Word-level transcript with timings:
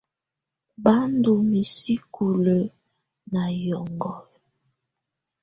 Bá 0.83 0.93
ndɔ́ 1.13 1.37
misí 1.49 1.93
kulǝ́ 2.13 2.61
na 3.31 3.41
ƴɔŋhɔlɔ. 3.63 4.17